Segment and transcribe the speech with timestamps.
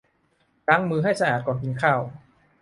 [0.67, 2.01] ล้างมือให้สะอาดก่อนกินข้าว